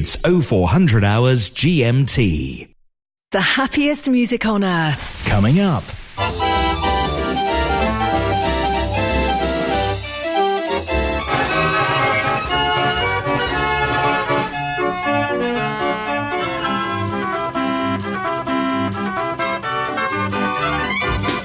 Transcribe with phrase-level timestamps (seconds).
[0.00, 2.72] It's 0400 hours GMT.
[3.32, 5.22] The happiest music on earth.
[5.26, 5.84] Coming up.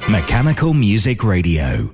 [0.09, 1.93] Mechanical Music Radio.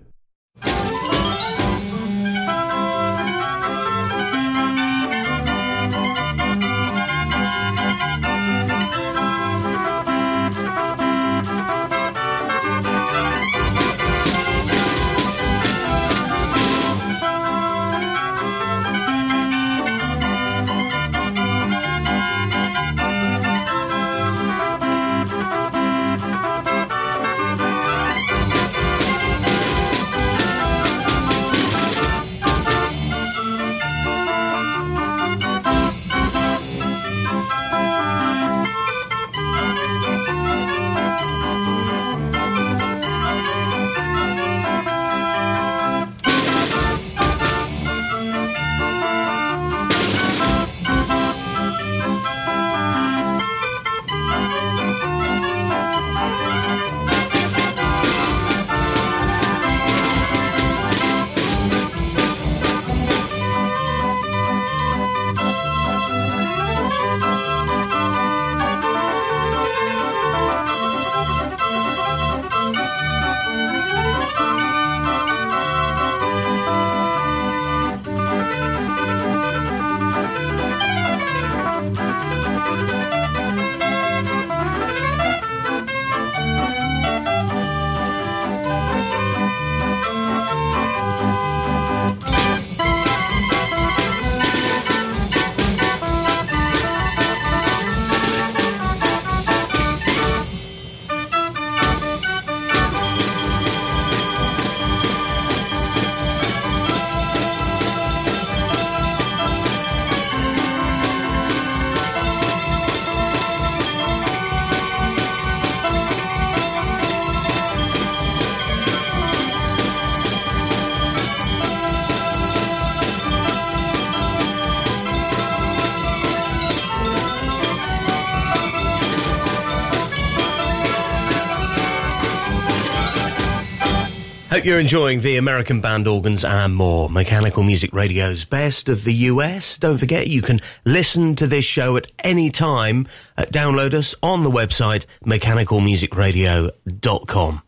[134.61, 137.09] Hope you're enjoying the American band organs and more.
[137.09, 139.79] Mechanical Music Radio's best of the US.
[139.79, 143.07] Don't forget you can listen to this show at any time.
[143.35, 147.61] Uh, download us on the website mechanicalmusicradio.com.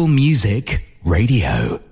[0.00, 1.91] Music Radio.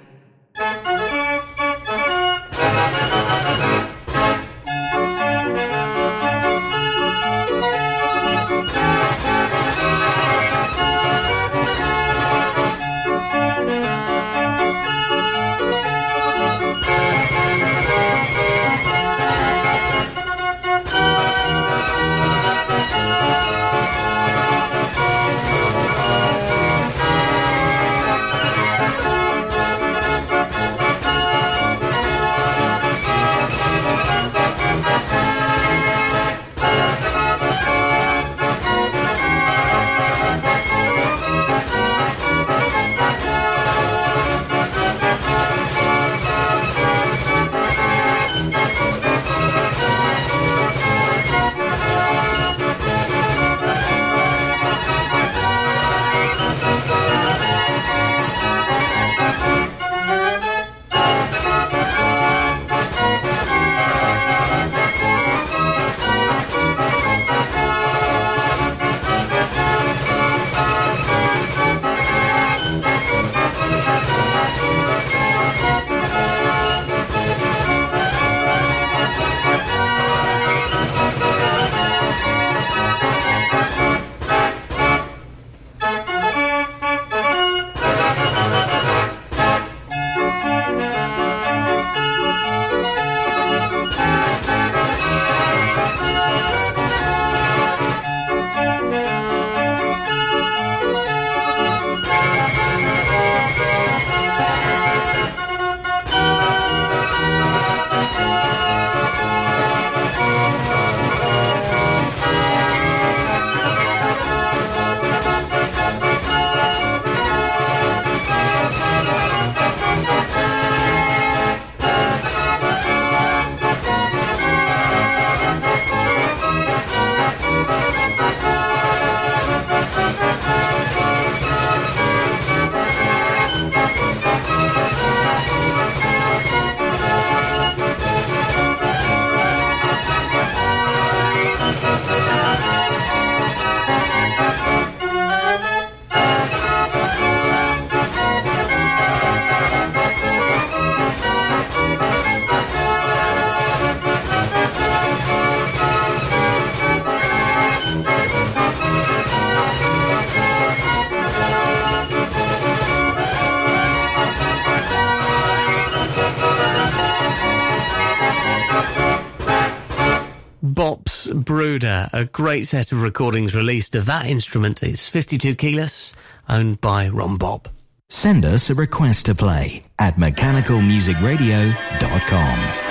[171.45, 174.83] Bruder, a great set of recordings released of that instrument.
[174.83, 176.11] It's 52 keyless,
[176.49, 177.69] owned by Ron Bob.
[178.09, 182.90] Send us a request to play at mechanicalmusicradio.com.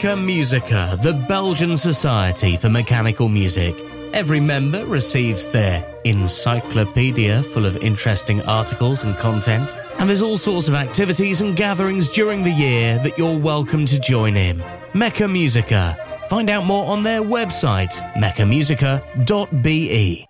[0.00, 3.76] Mecha Musica, the Belgian Society for Mechanical Music.
[4.14, 10.68] Every member receives their encyclopedia full of interesting articles and content, and there's all sorts
[10.68, 14.60] of activities and gatherings during the year that you're welcome to join in.
[14.94, 15.98] Mecha Musica.
[16.30, 20.29] Find out more on their website, mechamusica.be.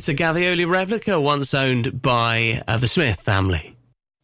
[0.00, 3.76] It's a Gavioli replica once owned by uh, the Smith family.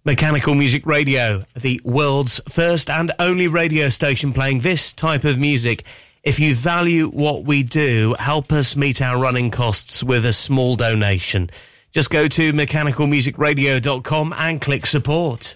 [0.07, 5.85] Mechanical Music Radio, the world's first and only radio station playing this type of music.
[6.23, 10.77] If you value what we do, help us meet our running costs with a small
[10.77, 11.51] donation.
[11.93, 15.56] Just go to mechanicalmusicradio.com and click support.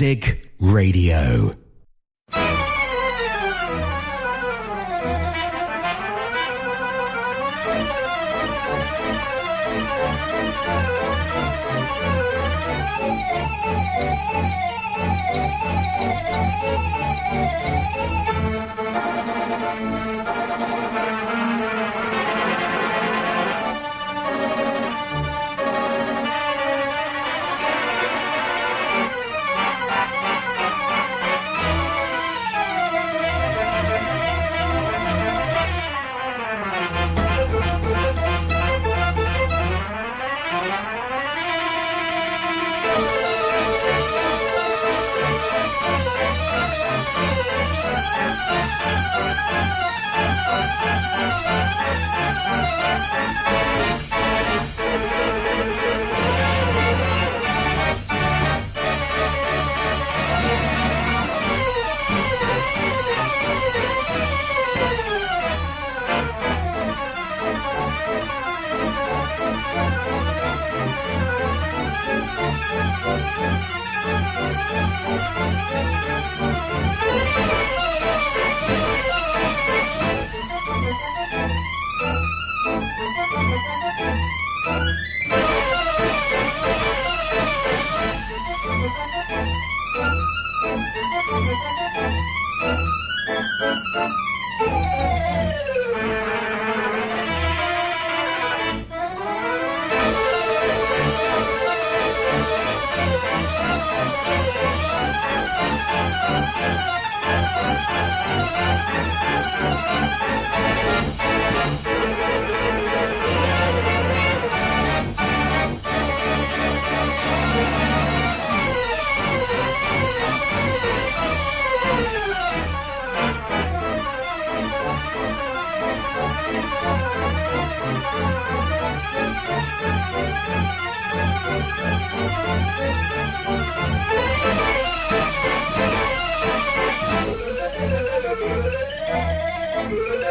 [0.00, 1.50] Music Radio.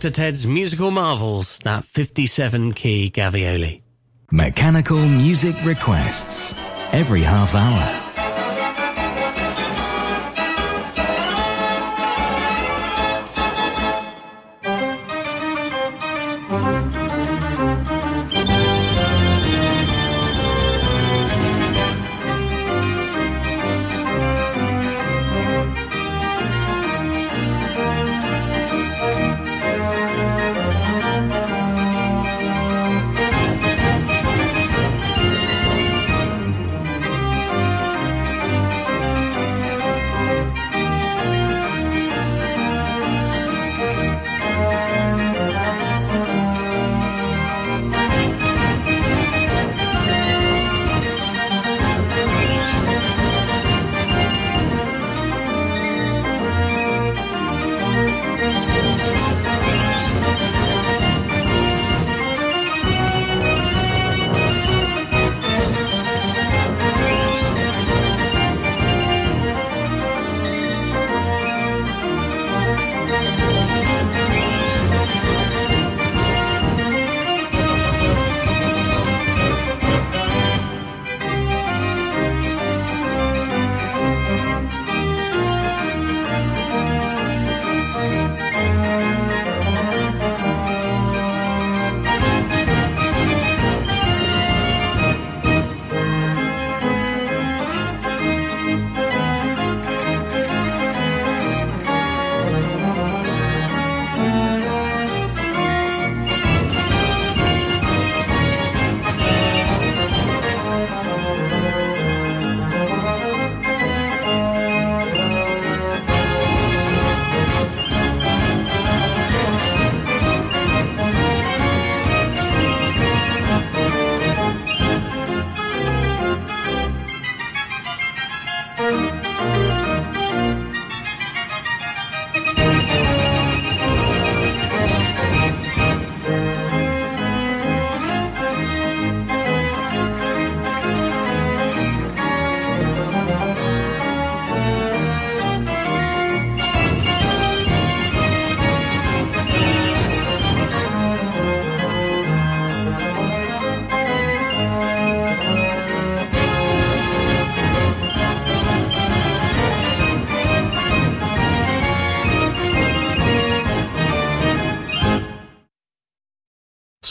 [0.00, 0.14] Dr.
[0.14, 3.82] Ted's Musical Marvels, that 57 key Gavioli.
[4.30, 6.54] Mechanical music requests
[6.94, 7.99] every half hour.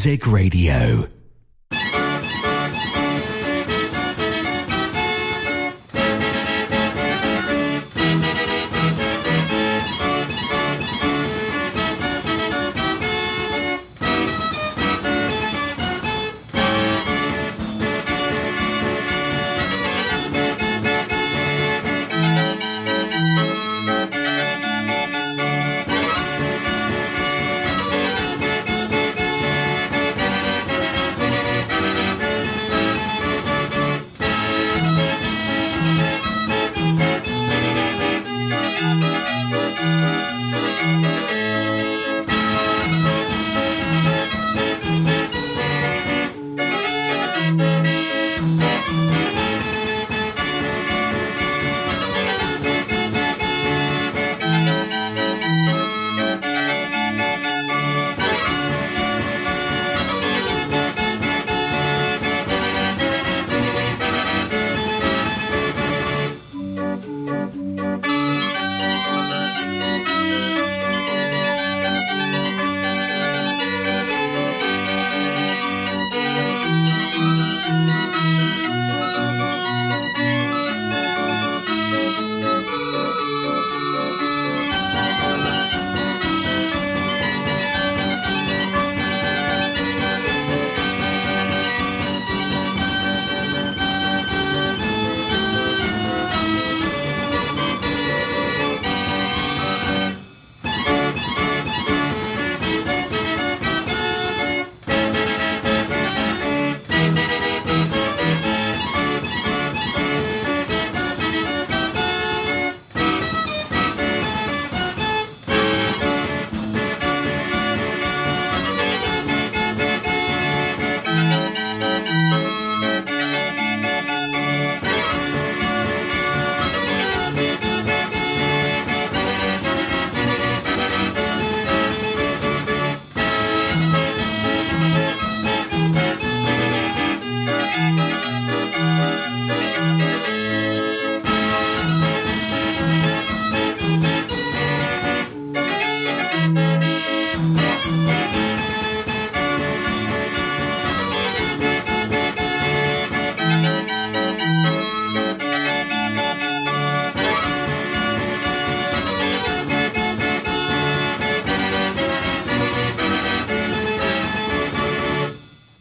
[0.00, 1.09] Music Radio.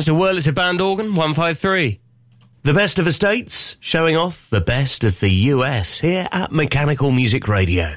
[0.00, 2.00] That's a Wurlitzer band organ, 153.
[2.62, 7.46] The best of estates, showing off the best of the US here at Mechanical Music
[7.46, 7.96] Radio.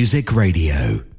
[0.00, 1.09] Music Radio.